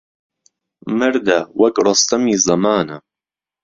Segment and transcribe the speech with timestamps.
[0.99, 2.97] مەرده وهک ڕۆستهمی زهمانه